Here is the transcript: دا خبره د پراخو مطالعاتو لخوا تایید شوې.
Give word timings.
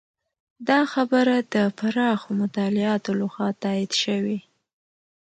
دا 0.69 0.79
خبره 0.93 1.35
د 1.53 1.55
پراخو 1.77 2.29
مطالعاتو 2.41 3.11
لخوا 3.21 3.49
تایید 3.63 3.91
شوې. 4.03 4.37